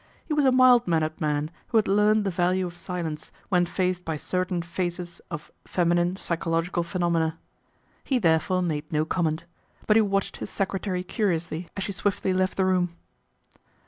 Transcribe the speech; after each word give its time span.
He 0.25 0.33
was 0.33 0.45
a 0.45 0.51
mild 0.51 0.87
mannered 0.87 1.21
man 1.21 1.51
who 1.67 1.77
had 1.77 1.87
learned 1.87 2.23
the 2.23 2.31
value 2.31 2.65
of 2.65 2.75
silence 2.75 3.31
when 3.49 3.67
faced 3.67 4.03
by 4.03 4.17
certain 4.17 4.63
phases 4.63 5.21
of 5.29 5.51
MADNESS 5.51 5.51
OF 5.51 5.51
LORD 5.51 5.51
PETER 5.51 5.75
BOWEN 5.75 6.15
45 6.15 6.15
feminine 6.15 6.15
psychological 6.15 6.83
phenomena. 6.83 7.39
He 8.03 8.17
therefore 8.17 8.63
made 8.63 8.91
no 8.91 9.05
comment; 9.05 9.45
but 9.85 9.97
he 9.97 10.01
watched 10.01 10.37
his 10.37 10.49
secretary 10.49 11.03
curiously 11.03 11.69
as 11.77 11.83
she 11.83 11.91
swiftly 11.91 12.33
left 12.33 12.57
the 12.57 12.65
room. 12.65 12.95